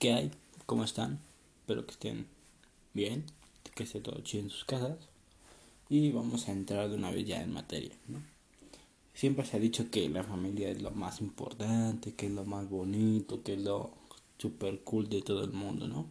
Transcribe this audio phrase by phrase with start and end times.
[0.00, 0.30] ¿Qué hay?
[0.64, 1.20] ¿Cómo están?
[1.60, 2.26] Espero que estén
[2.94, 3.26] bien,
[3.74, 4.96] que esté todo chido en sus casas.
[5.90, 8.22] Y vamos a entrar de una vez ya en materia, ¿no?
[9.12, 12.66] Siempre se ha dicho que la familia es lo más importante, que es lo más
[12.70, 13.90] bonito, que es lo
[14.38, 16.06] super cool de todo el mundo, ¿no?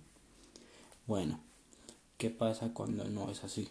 [1.07, 1.39] Bueno,
[2.19, 3.69] ¿qué pasa cuando no es así?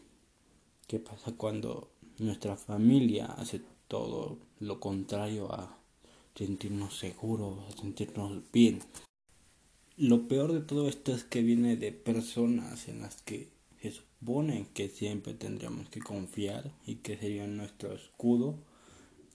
[0.89, 5.79] ¿Qué pasa cuando nuestra familia hace todo lo contrario a
[6.35, 8.81] sentirnos seguros, a sentirnos bien?
[9.99, 13.49] Lo peor de todo esto es que viene de personas en las que
[13.83, 18.55] se supone que siempre tendríamos que confiar y que serían nuestro escudo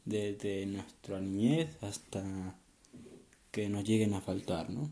[0.05, 2.55] desde nuestra niñez hasta
[3.51, 4.89] que nos lleguen a faltar, ¿no?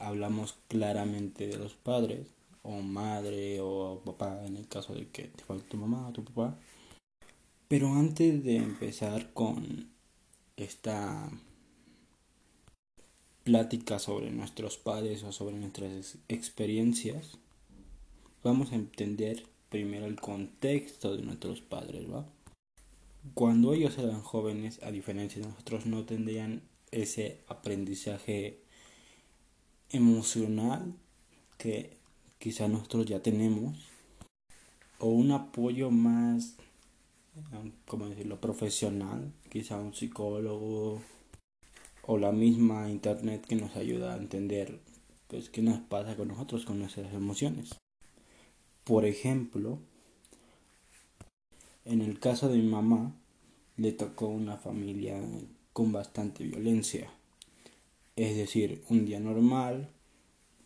[0.00, 2.26] Hablamos claramente de los padres,
[2.62, 6.24] o madre, o papá, en el caso de que te falte tu mamá o tu
[6.24, 6.58] papá.
[7.68, 9.88] Pero antes de empezar con
[10.56, 11.30] esta
[13.50, 17.36] plática sobre nuestros padres o sobre nuestras experiencias,
[18.44, 22.24] vamos a entender primero el contexto de nuestros padres, ¿va?
[23.34, 28.60] Cuando ellos eran jóvenes, a diferencia de nosotros, no tendrían ese aprendizaje
[29.90, 30.94] emocional
[31.58, 31.96] que
[32.38, 33.76] quizá nosotros ya tenemos,
[35.00, 36.54] o un apoyo más,
[37.88, 41.02] ¿cómo decirlo?, profesional, quizá un psicólogo,
[42.12, 44.80] o la misma internet que nos ayuda a entender
[45.28, 47.78] pues qué nos pasa con nosotros con nuestras emociones.
[48.82, 49.78] Por ejemplo,
[51.84, 53.14] en el caso de mi mamá
[53.76, 55.22] le tocó una familia
[55.72, 57.12] con bastante violencia.
[58.16, 59.88] Es decir, un día normal,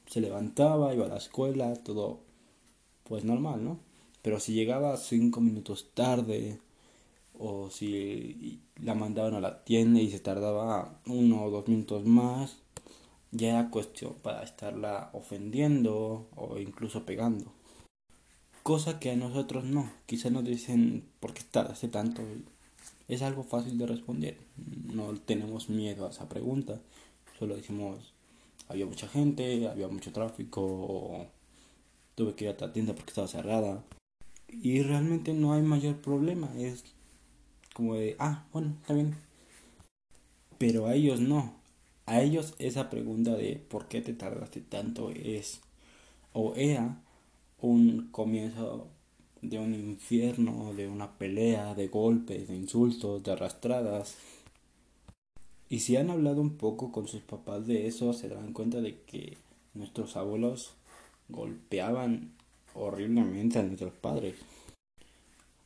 [0.06, 2.20] se levantaba, iba a la escuela, todo
[3.03, 3.81] pues normal, ¿no?
[4.23, 6.58] Pero si llegaba cinco minutos tarde
[7.38, 12.58] o si la mandaban a la tienda y se tardaba uno o dos minutos más,
[13.32, 17.52] ya era cuestión para estarla ofendiendo o incluso pegando.
[18.62, 22.23] Cosa que a nosotros no, quizás nos dicen ¿por qué tardaste tanto?
[23.08, 24.39] Es algo fácil de responder,
[24.92, 26.80] no tenemos miedo a esa pregunta,
[27.39, 28.14] solo decimos
[28.68, 31.27] había mucha gente, había mucho tráfico,
[32.14, 33.84] tuve que ir a la tienda porque estaba cerrada.
[34.48, 36.93] Y realmente no hay mayor problema, es
[37.74, 39.14] como de, ah, bueno, está bien.
[40.57, 41.52] Pero a ellos no.
[42.07, 45.61] A ellos esa pregunta de por qué te tardaste tanto es
[46.33, 46.96] o era
[47.61, 48.89] un comienzo
[49.42, 54.17] de un infierno, de una pelea, de golpes, de insultos, de arrastradas.
[55.68, 59.01] Y si han hablado un poco con sus papás de eso, se dan cuenta de
[59.06, 59.36] que
[59.74, 60.74] nuestros abuelos
[61.29, 62.33] golpeaban
[62.74, 64.35] horriblemente a nuestros padres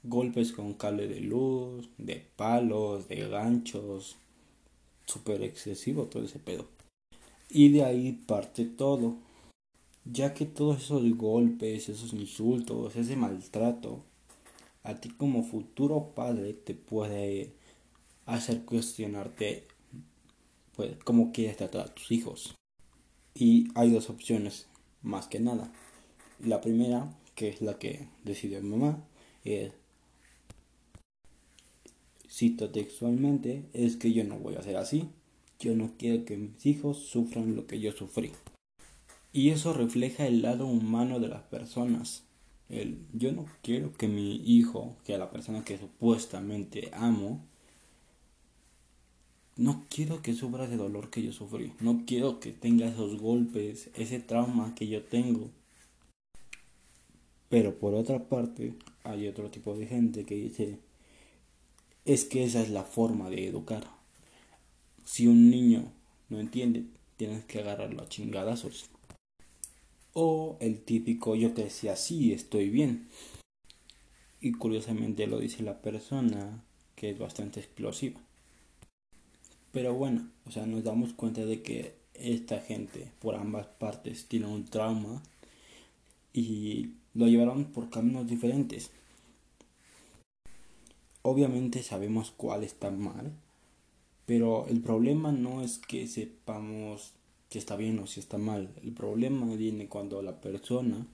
[0.03, 4.17] golpes con cable de luz, de palos, de ganchos,
[5.07, 6.67] súper excesivo todo ese pedo.
[7.51, 9.17] Y de ahí parte todo,
[10.05, 14.03] ya que todos esos golpes, esos insultos, ese maltrato,
[14.83, 17.53] a ti como futuro padre te puede
[18.27, 19.67] hacer cuestionarte
[20.77, 22.55] pues cómo quieres tratar a tus hijos.
[23.35, 24.69] Y hay dos opciones,
[25.03, 25.73] más que nada.
[26.45, 29.05] La primera, que es la que decidió mamá,
[29.45, 29.73] es
[32.39, 35.09] cito textualmente, es que yo no voy a ser así.
[35.59, 38.31] Yo no quiero que mis hijos sufran lo que yo sufrí.
[39.33, 42.23] Y eso refleja el lado humano de las personas.
[42.69, 47.45] El, yo no quiero que mi hijo, que a la persona que supuestamente amo,
[49.57, 51.73] no quiero que sufra ese dolor que yo sufrí.
[51.81, 55.51] No quiero que tenga esos golpes, ese trauma que yo tengo.
[57.49, 60.79] Pero por otra parte, hay otro tipo de gente que dice,
[62.09, 63.85] es que esa es la forma de educar.
[65.05, 65.93] Si un niño
[66.31, 66.85] no entiende,
[67.19, 68.89] tienes que agarrarlo a chingadazos.
[70.15, 73.09] O el típico yo te decía sí, estoy bien.
[74.41, 76.65] Y curiosamente lo dice la persona
[76.97, 78.19] que es bastante explosiva.
[79.71, 84.47] Pero bueno, o sea, nos damos cuenta de que esta gente por ambas partes tiene
[84.47, 85.23] un trauma
[86.33, 88.93] y lo llevaron por caminos diferentes.
[91.23, 93.33] Obviamente sabemos cuál está mal,
[94.27, 97.15] pero el problema no es que sepamos
[97.51, 98.75] si está bien o si está mal.
[98.83, 101.07] El problema viene cuando la persona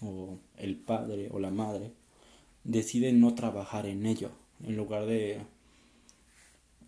[0.00, 1.92] o el padre o la madre
[2.64, 4.30] decide no trabajar en ello,
[4.64, 5.40] en lugar de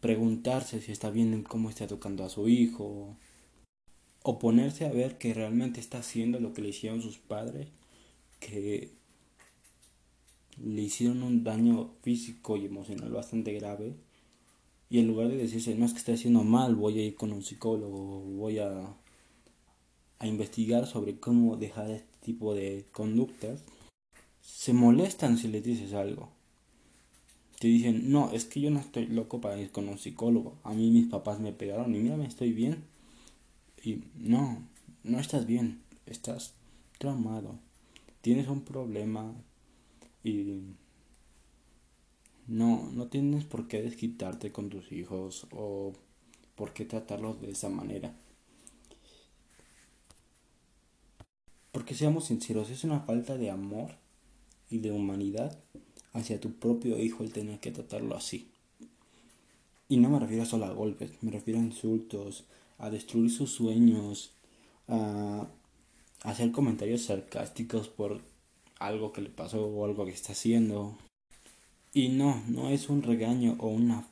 [0.01, 3.17] preguntarse si está bien en cómo está educando a su hijo
[4.23, 7.69] o ponerse a ver que realmente está haciendo lo que le hicieron sus padres,
[8.41, 8.91] que
[10.65, 13.95] le hicieron un daño físico y emocional bastante grave.
[14.91, 17.33] Y en lugar de decirse, no es que esté haciendo mal, voy a ir con
[17.33, 18.95] un psicólogo, voy a
[20.19, 23.63] a investigar sobre cómo dejar este tipo de conductas,
[24.41, 26.31] se molestan si les dices algo.
[27.59, 30.59] Te dicen, no, es que yo no estoy loco para ir con un psicólogo.
[30.63, 32.85] A mí mis papás me pegaron y mírame, estoy bien.
[33.83, 34.63] Y no,
[35.03, 36.55] no estás bien, estás
[36.99, 37.59] traumado.
[38.21, 39.35] Tienes un problema
[40.23, 40.63] y
[42.47, 45.93] no, no tienes por qué desquitarte con tus hijos o
[46.55, 48.15] por qué tratarlos de esa manera.
[51.73, 53.93] Porque seamos sinceros, es una falta de amor
[54.71, 55.59] y de humanidad
[56.13, 58.51] hacia tu propio hijo el tener que tratarlo así.
[59.89, 62.45] Y no me refiero solo a golpes, me refiero a insultos,
[62.79, 64.33] a destruir sus sueños,
[64.87, 65.47] a
[66.23, 68.21] hacer comentarios sarcásticos por
[68.79, 70.97] algo que le pasó o algo que está haciendo.
[71.93, 74.07] Y no, no es un regaño o una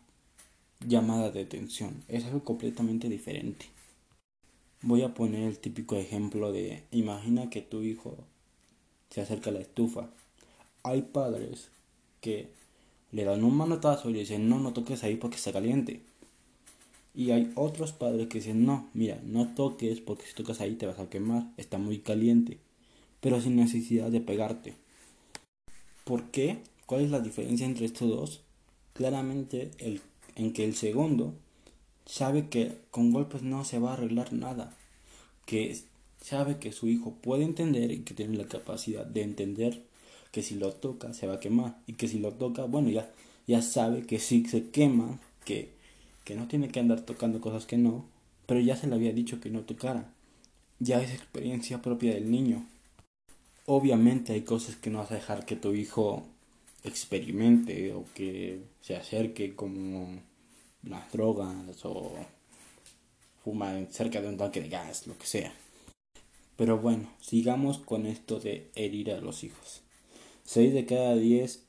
[0.85, 3.67] llamada de atención, es algo completamente diferente.
[4.83, 8.17] Voy a poner el típico ejemplo de imagina que tu hijo
[9.11, 10.11] se acerca a la estufa.
[10.83, 11.69] Hay padres
[12.21, 12.49] que
[13.13, 16.03] le dan un manotazo y le dicen no, no toques ahí porque está caliente.
[17.15, 20.87] Y hay otros padres que dicen no, mira, no toques porque si tocas ahí te
[20.87, 22.59] vas a quemar, está muy caliente.
[23.27, 24.75] Pero sin necesidad de pegarte.
[26.05, 26.59] ¿Por qué?
[26.87, 28.43] ¿Cuál es la diferencia entre estos dos?
[28.93, 30.01] Claramente el,
[30.37, 31.35] en que el segundo
[32.05, 34.77] sabe que con golpes no se va a arreglar nada,
[35.45, 35.77] que
[36.23, 39.83] sabe que su hijo puede entender y que tiene la capacidad de entender
[40.31, 43.11] que si lo toca se va a quemar y que si lo toca, bueno, ya,
[43.49, 45.71] ya sabe que si se quema, que,
[46.23, 48.05] que no tiene que andar tocando cosas que no,
[48.47, 50.13] pero ya se le había dicho que no tocara.
[50.79, 52.65] Ya es experiencia propia del niño.
[53.67, 56.25] Obviamente hay cosas que no vas a dejar que tu hijo
[56.85, 60.21] experimente o que se acerque como
[60.85, 62.13] las drogas o
[63.43, 65.53] fuma cerca de un tanque de gas, lo que sea.
[66.57, 69.83] Pero bueno, sigamos con esto de herir a los hijos.
[70.45, 71.65] 6 de cada 10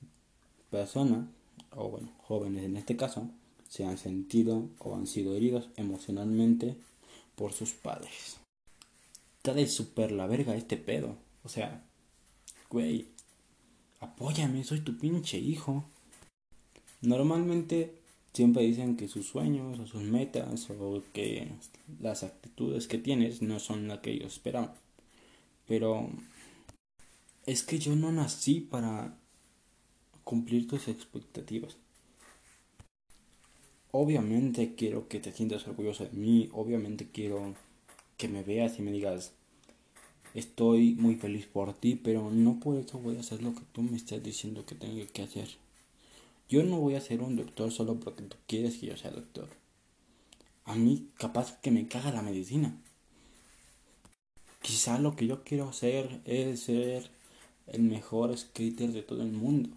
[0.70, 1.28] personas,
[1.72, 3.30] o bueno, jóvenes en este caso,
[3.68, 6.76] se han sentido o han sido heridos emocionalmente
[7.36, 8.38] por sus padres.
[9.38, 11.16] Está de super la verga este pedo.
[11.44, 11.84] O sea,
[12.70, 13.08] güey,
[14.00, 15.86] apóyame, soy tu pinche hijo.
[17.02, 17.94] Normalmente
[18.34, 21.52] siempre dicen que sus sueños o sus metas o que
[22.00, 24.74] las actitudes que tienes no son las que ellos esperaban.
[25.68, 26.10] Pero
[27.46, 29.18] es que yo no nací para
[30.24, 31.78] cumplir tus expectativas.
[33.92, 37.56] Obviamente quiero que te sientas orgulloso de mí, obviamente quiero
[38.18, 39.32] que me veas y me digas,
[40.38, 43.82] Estoy muy feliz por ti, pero no por eso voy a hacer lo que tú
[43.82, 45.50] me estás diciendo que tengo que hacer.
[46.48, 49.50] Yo no voy a ser un doctor solo porque tú quieres que yo sea doctor.
[50.64, 52.80] A mí capaz que me caga la medicina.
[54.62, 57.10] Quizá lo que yo quiero hacer es ser
[57.66, 59.72] el mejor skater de todo el mundo.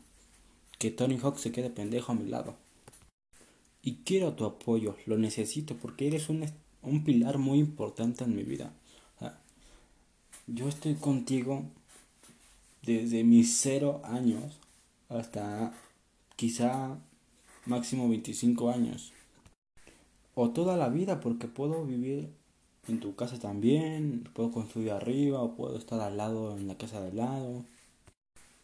[0.79, 2.55] Que Tony Hawk se quede pendejo a mi lado.
[3.83, 6.45] Y quiero tu apoyo, lo necesito porque eres un,
[6.83, 8.75] un pilar muy importante en mi vida
[10.47, 11.65] yo estoy contigo
[12.83, 14.59] desde mis cero años
[15.09, 15.73] hasta
[16.37, 16.99] quizá
[17.67, 19.13] máximo 25 años.
[20.35, 22.31] O toda la vida, porque puedo vivir
[22.89, 27.01] en tu casa también, puedo construir arriba, o puedo estar al lado en la casa
[27.01, 27.65] de lado.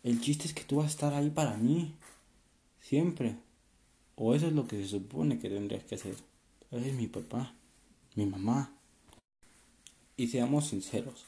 [0.03, 1.95] El chiste es que tú vas a estar ahí para mí,
[2.81, 3.37] siempre.
[4.15, 6.17] O eso es lo que se supone que tendrías que hacer.
[6.71, 7.53] Eres mi papá,
[8.15, 8.73] mi mamá.
[10.17, 11.27] Y seamos sinceros,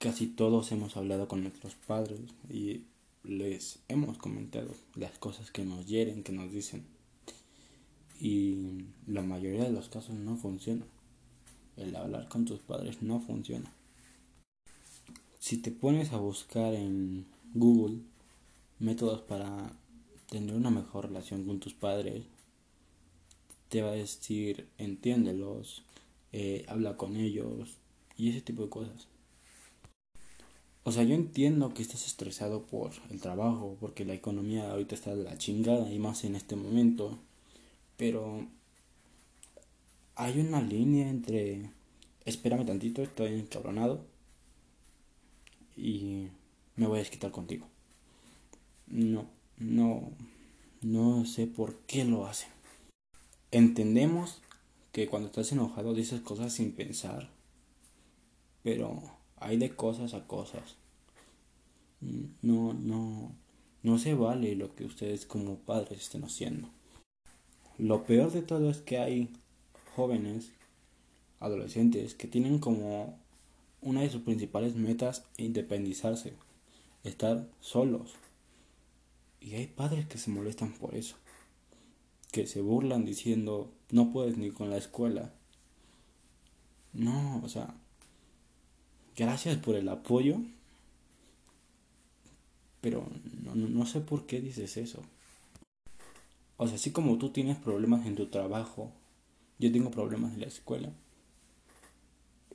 [0.00, 2.84] Casi todos hemos hablado con nuestros padres y
[3.22, 6.86] les hemos comentado las cosas que nos hieren, que nos dicen.
[8.18, 10.86] Y la mayoría de los casos no funciona.
[11.76, 13.70] El hablar con tus padres no funciona.
[15.38, 17.98] Si te pones a buscar en Google
[18.78, 19.70] métodos para
[20.30, 22.24] tener una mejor relación con tus padres,
[23.68, 25.82] te va a decir entiéndelos,
[26.32, 27.76] eh, habla con ellos
[28.16, 29.10] y ese tipo de cosas.
[30.84, 35.14] O sea, yo entiendo que estás estresado por el trabajo, porque la economía ahorita está
[35.14, 37.18] de la chingada y más en este momento.
[37.96, 38.46] Pero
[40.16, 41.70] hay una línea entre
[42.24, 44.04] espérame tantito, estoy encabronado
[45.76, 46.28] y
[46.76, 47.66] me voy a desquitar contigo.
[48.86, 49.26] No,
[49.58, 50.10] no,
[50.82, 52.50] no sé por qué lo hacen.
[53.50, 54.42] Entendemos
[54.92, 57.30] que cuando estás enojado dices cosas sin pensar,
[58.62, 59.02] pero
[59.40, 60.76] hay de cosas a cosas.
[62.42, 63.34] No, no,
[63.82, 66.68] no se vale lo que ustedes como padres estén haciendo.
[67.78, 69.30] Lo peor de todo es que hay
[69.96, 70.52] jóvenes
[71.40, 73.18] adolescentes que tienen como
[73.80, 76.34] una de sus principales metas independizarse,
[77.02, 78.14] estar solos.
[79.40, 81.16] Y hay padres que se molestan por eso,
[82.30, 85.32] que se burlan diciendo, no puedes ni con la escuela.
[86.92, 87.74] No, o sea,
[89.20, 90.36] gracias por el apoyo,
[92.80, 93.06] pero
[93.42, 95.02] no, no, sé por qué dices eso.
[96.56, 98.92] O sea, así como tú tienes problemas en tu trabajo,
[99.58, 100.90] yo tengo problemas en la escuela.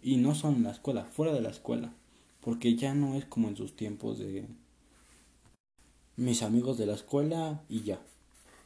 [0.01, 1.93] Y no son en la escuela, fuera de la escuela.
[2.41, 4.47] Porque ya no es como en sus tiempos de
[6.15, 8.01] mis amigos de la escuela y ya.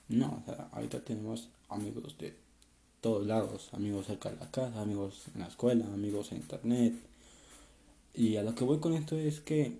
[0.07, 2.37] No, o sea, ahorita tenemos amigos de
[3.01, 7.08] todos lados, amigos cerca de la casa, amigos en la escuela, amigos en internet.
[8.13, 9.79] Y a lo que voy con esto es que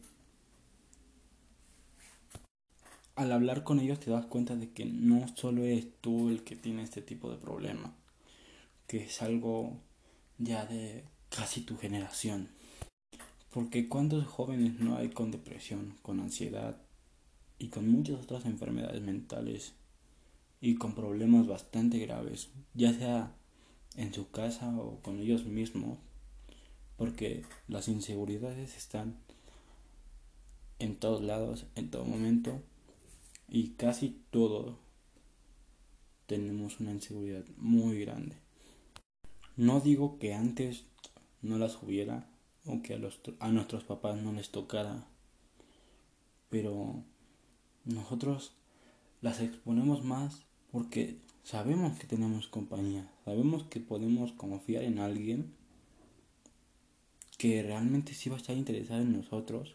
[3.15, 6.55] al hablar con ellos te das cuenta de que no solo eres tú el que
[6.55, 7.93] tiene este tipo de problema,
[8.88, 9.77] que es algo
[10.38, 12.50] ya de casi tu generación.
[13.51, 16.77] Porque cuántos jóvenes no hay con depresión, con ansiedad
[17.57, 19.74] y con muchas otras enfermedades mentales
[20.62, 23.36] y con problemas bastante graves, ya sea
[23.95, 25.98] en su casa o con ellos mismos,
[27.00, 29.15] porque las inseguridades están
[30.79, 32.62] en todos lados, en todo momento
[33.48, 34.77] y casi todo
[36.27, 38.36] tenemos una inseguridad muy grande.
[39.56, 40.84] No digo que antes
[41.41, 42.29] no las hubiera
[42.65, 42.96] o que
[43.39, 45.08] a, nuestros papás no les tocara,
[46.50, 47.01] pero
[47.86, 48.58] nosotros
[49.22, 55.59] las exponemos más porque sabemos que tenemos compañía, sabemos que podemos confiar en alguien
[57.39, 59.74] que realmente sí va a estar interesado en nosotros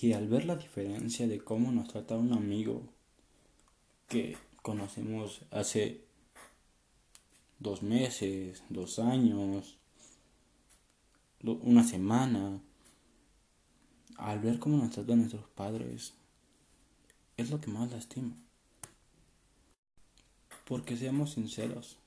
[0.00, 2.82] y al ver la diferencia de cómo nos trata un amigo
[4.08, 6.00] que conocemos hace
[7.58, 9.76] dos meses, dos años,
[11.42, 12.62] una semana,
[14.16, 16.14] al ver cómo nos tratan nuestros padres,
[17.36, 18.34] es lo que más lastima.
[20.64, 21.99] Porque seamos sinceros,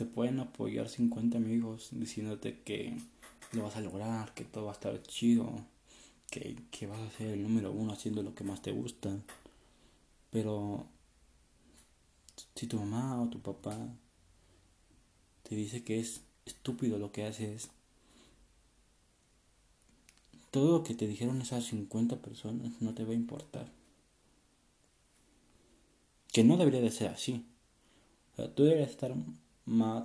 [0.00, 2.96] te pueden apoyar 50 amigos diciéndote que
[3.52, 5.66] lo vas a lograr, que todo va a estar chido,
[6.30, 9.14] que, vas a ser el número uno haciendo lo que más te gusta.
[10.30, 10.86] Pero
[12.54, 13.76] si tu mamá o tu papá
[15.42, 17.68] te dice que es estúpido lo que haces,
[20.50, 23.70] todo lo que te dijeron esas 50 personas no te va a importar.
[26.32, 27.44] Que no debería de ser así.
[28.32, 29.14] O sea, tú deberías estar
[29.64, 30.04] más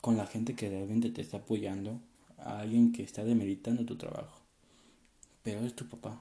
[0.00, 2.00] con la gente que realmente te está apoyando
[2.38, 4.40] a alguien que está demeritando tu trabajo.
[5.42, 6.20] Pero es tu papá,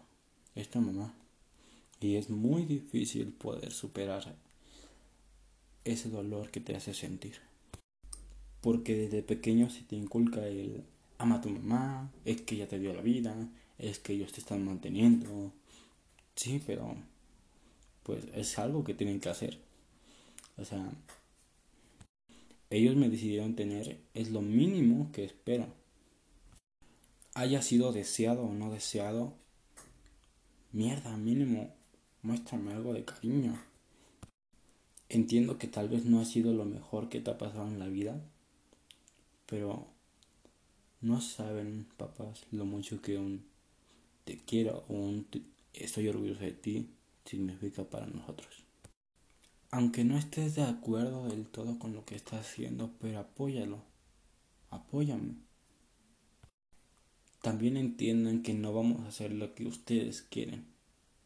[0.56, 1.14] es tu mamá.
[2.00, 4.36] Y es muy difícil poder superar
[5.84, 7.36] ese dolor que te hace sentir.
[8.62, 10.84] Porque desde pequeño se te inculca el
[11.18, 13.36] ama a tu mamá, es que ella te dio la vida,
[13.78, 15.52] es que ellos te están manteniendo.
[16.36, 16.96] Sí, pero
[18.04, 19.60] pues es algo que tienen que hacer.
[20.58, 20.92] O sea,
[22.72, 25.68] ellos me decidieron tener, es lo mínimo que espero
[27.34, 29.34] haya sido deseado o no deseado,
[30.72, 31.74] mierda, mínimo,
[32.22, 33.60] muéstrame algo de cariño.
[35.10, 37.88] Entiendo que tal vez no ha sido lo mejor que te ha pasado en la
[37.88, 38.22] vida,
[39.46, 39.88] pero
[41.02, 43.46] no saben, papás, lo mucho que un
[44.24, 45.28] te quiero o un
[45.74, 46.90] estoy orgulloso de ti
[47.26, 48.61] significa para nosotros.
[49.72, 53.82] Aunque no estés de acuerdo del todo con lo que estás haciendo, pero apóyalo,
[54.70, 55.36] apóyame
[57.42, 60.68] también entiendan que no vamos a hacer lo que ustedes quieren,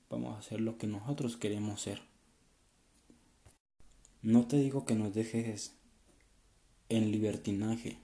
[0.09, 2.01] vamos a hacer lo que nosotros queremos ser.
[4.21, 5.75] No te digo que nos dejes
[6.87, 7.97] en libertinaje,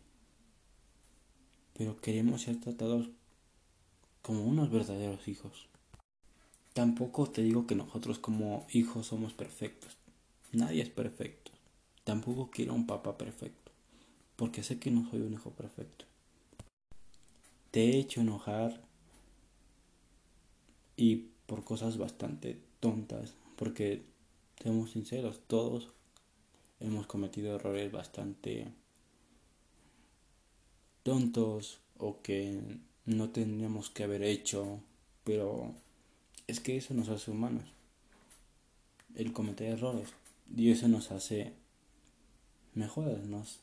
[1.73, 3.09] pero queremos ser tratados
[4.21, 5.69] como unos verdaderos hijos.
[6.73, 10.00] Tampoco te digo que nosotros como hijos somos perfectos.
[10.51, 11.51] Nadie es perfecto.
[12.03, 13.71] Tampoco quiero un papá perfecto,
[14.35, 16.05] porque sé que no soy un hijo perfecto
[17.71, 18.81] te he hecho enojar
[20.97, 24.03] y por cosas bastante tontas, porque
[24.61, 25.89] seamos sinceros, todos
[26.79, 28.67] hemos cometido errores bastante
[31.03, 32.59] tontos o que
[33.05, 34.81] no tendríamos que haber hecho,
[35.23, 35.73] pero
[36.47, 37.71] es que eso nos hace humanos,
[39.15, 40.09] el cometer errores,
[40.55, 41.55] y eso nos hace
[42.73, 43.61] mejores, nos,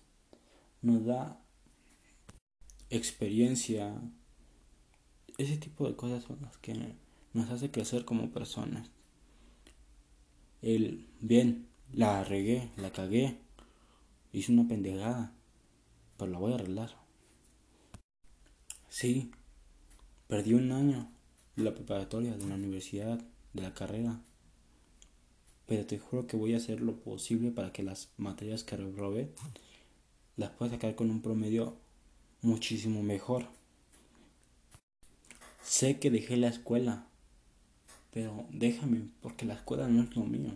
[0.83, 1.43] nos da
[2.91, 4.01] experiencia,
[5.37, 6.97] ese tipo de cosas son las que
[7.33, 8.91] nos hace crecer como personas.
[10.63, 13.39] El bien, la regué, la cagué,
[14.31, 15.33] Hice una pendejada,
[16.19, 16.91] pero la voy a arreglar.
[18.91, 19.31] Sí,
[20.27, 21.11] perdí un año
[21.57, 23.19] de la preparatoria, de la universidad,
[23.55, 24.21] de la carrera.
[25.69, 29.29] Pero te juro que voy a hacer lo posible para que las materias que reprobé
[30.37, 31.77] las pueda sacar con un promedio
[32.41, 33.45] muchísimo mejor.
[35.63, 37.07] Sé que dejé la escuela,
[38.13, 40.53] pero déjame, porque la escuela no es lo mío.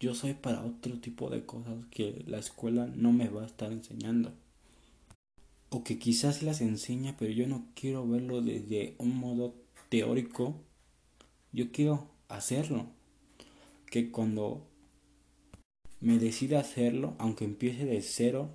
[0.00, 3.70] Yo soy para otro tipo de cosas que la escuela no me va a estar
[3.70, 4.32] enseñando.
[5.70, 9.54] O que quizás las enseña, pero yo no quiero verlo desde un modo
[9.88, 10.56] teórico.
[11.52, 12.86] Yo quiero hacerlo.
[13.96, 14.68] Que cuando
[16.00, 18.50] me decida hacerlo, aunque empiece de cero,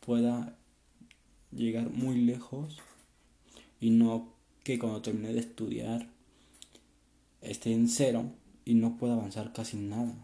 [0.00, 0.58] pueda
[1.50, 2.76] llegar muy lejos
[3.80, 4.34] y no
[4.64, 6.10] que cuando termine de estudiar
[7.40, 8.30] esté en cero
[8.66, 10.14] y no pueda avanzar casi nada.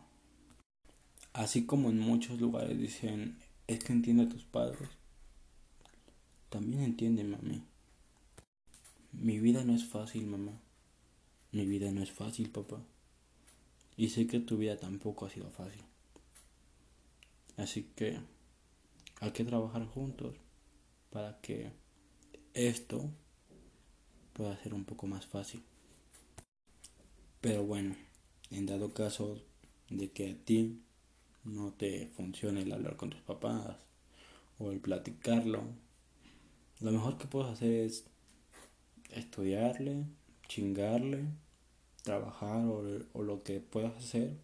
[1.32, 4.90] Así como en muchos lugares dicen, es que entiende a tus padres.
[6.50, 7.62] También entiende mami.
[9.12, 10.60] Mi vida no es fácil, mamá.
[11.52, 12.84] Mi vida no es fácil, papá.
[13.96, 15.82] Y sé que tu vida tampoco ha sido fácil.
[17.56, 18.18] Así que
[19.20, 20.36] hay que trabajar juntos
[21.10, 21.72] para que
[22.52, 23.10] esto
[24.34, 25.62] pueda ser un poco más fácil.
[27.40, 27.96] Pero bueno,
[28.50, 29.42] en dado caso
[29.88, 30.82] de que a ti
[31.44, 33.76] no te funcione el hablar con tus papás
[34.58, 35.62] o el platicarlo,
[36.80, 38.04] lo mejor que puedes hacer es
[39.10, 40.04] estudiarle,
[40.48, 41.24] chingarle,
[42.06, 44.36] trabajar o, lo que puedas hacer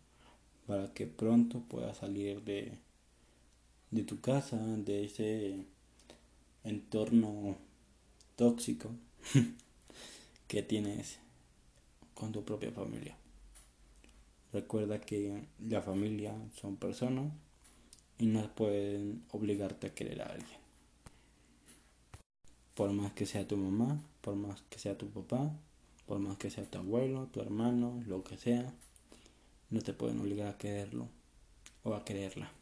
[0.67, 2.77] para que pronto puedas salir de,
[3.93, 5.65] de tu casa, de ese
[6.65, 7.57] entorno
[8.35, 8.91] tóxico
[10.49, 11.21] que tienes
[12.15, 13.17] con tu propia familia.
[14.53, 17.33] Recuerda que la familia son personas
[18.19, 20.61] y no pueden obligarte a querer a alguien.
[22.75, 25.53] Por más que sea tu mamá, por más que sea tu papá,
[26.13, 28.71] por más que sea tu abuelo, tu hermano, lo que sea,
[29.71, 31.09] no te pueden obligar a quererlo
[31.85, 32.53] o a quererla.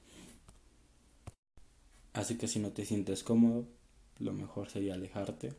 [2.13, 3.67] Así que si no te sientes cómodo,
[4.21, 5.53] lo mejor sería alejarte.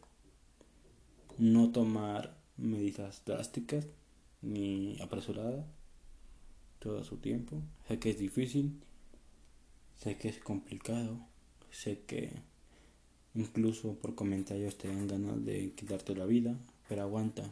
[1.37, 3.85] No tomar medidas drásticas
[4.41, 5.65] ni apresuradas
[6.79, 7.61] todo su tiempo.
[7.89, 8.79] Sé que es difícil,
[9.97, 11.19] sé que es complicado,
[11.71, 12.31] sé que
[13.35, 16.55] incluso por comentarios te dan ganas de quitarte la vida,
[16.87, 17.51] pero aguanta.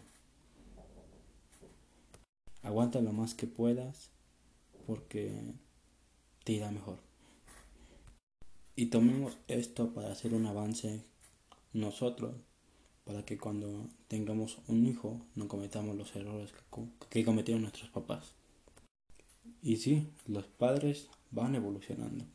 [2.61, 4.11] Aguanta lo más que puedas
[4.85, 5.53] porque
[6.43, 6.97] te irá mejor.
[8.75, 11.03] Y tomemos esto para hacer un avance
[11.73, 12.33] nosotros,
[13.03, 16.51] para que cuando tengamos un hijo no cometamos los errores
[17.09, 18.33] que, cometieron nuestros papás.
[19.61, 22.25] Y sí, los padres van evolucionando.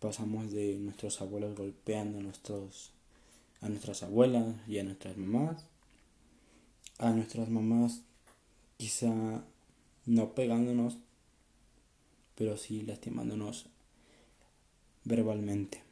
[0.00, 2.92] Pasamos de nuestros abuelos golpeando a, nuestros,
[3.60, 5.66] a nuestras abuelas y a nuestras mamás,
[6.98, 8.02] a nuestras mamás
[8.76, 9.44] quizá
[10.06, 10.98] no pegándonos,
[12.34, 13.66] pero sí lastimándonos
[15.04, 15.82] verbalmente.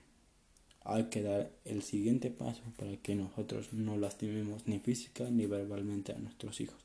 [0.84, 6.12] Hay que dar el siguiente paso para que nosotros no lastimemos ni física ni verbalmente
[6.12, 6.84] a nuestros hijos,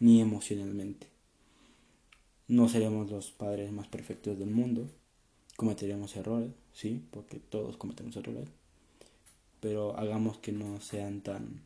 [0.00, 1.06] ni emocionalmente.
[2.46, 4.90] No seremos los padres más perfectos del mundo,
[5.56, 8.48] cometeremos errores, sí, porque todos cometemos errores,
[9.60, 11.62] pero hagamos que no sean tan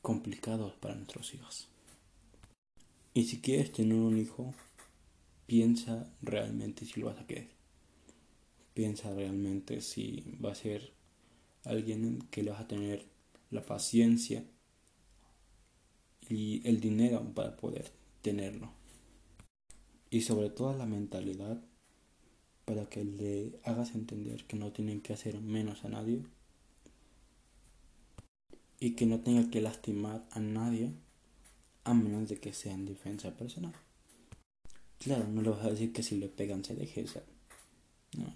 [0.00, 1.68] complicados para nuestros hijos.
[3.14, 4.54] Y si quieres tener un hijo,
[5.46, 7.62] piensa realmente si lo vas a querer
[8.74, 10.92] piensa realmente si va a ser
[11.64, 13.06] alguien que le vas a tener
[13.50, 14.44] la paciencia
[16.28, 18.72] y el dinero para poder tenerlo.
[20.10, 21.60] Y sobre todo la mentalidad
[22.64, 26.22] para que le hagas entender que no tienen que hacer menos a nadie
[28.78, 30.92] y que no tenga que lastimar a nadie
[31.84, 33.74] a menos de que sea en defensa personal.
[34.98, 37.04] Claro, no le vas a decir que si le pegan se deje.
[38.16, 38.32] No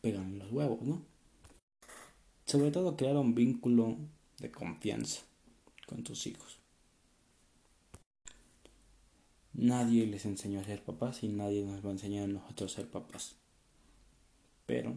[0.00, 1.02] pegan los huevos, ¿no?
[2.46, 3.96] Sobre todo crear un vínculo
[4.38, 5.22] de confianza
[5.86, 6.60] con tus hijos.
[9.52, 12.76] Nadie les enseñó a ser papás y nadie nos va a enseñar a nosotros a
[12.76, 13.36] ser papás.
[14.64, 14.94] Pero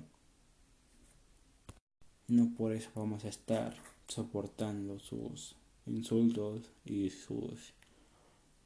[2.27, 3.75] no por eso vamos a estar
[4.07, 5.55] soportando sus
[5.87, 7.73] insultos y sus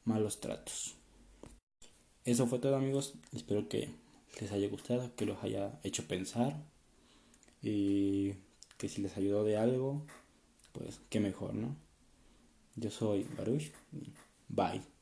[0.04, 0.96] malos tratos.
[2.24, 3.14] Eso fue todo amigos.
[3.32, 3.90] Espero que
[4.40, 6.56] les haya gustado, que los haya hecho pensar
[7.62, 8.34] y
[8.78, 10.04] que si les ayudó de algo,
[10.72, 11.76] pues qué mejor, ¿no?
[12.76, 13.72] Yo soy Baruch.
[14.48, 14.93] Bye.